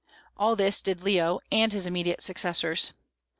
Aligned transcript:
All 0.35 0.55
this 0.55 0.81
did 0.81 1.03
Leo, 1.03 1.39
and 1.51 1.71
his 1.71 1.85
immediate 1.85 2.23
successors. 2.23 2.93